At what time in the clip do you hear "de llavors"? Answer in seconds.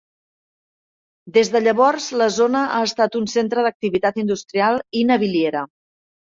1.55-2.07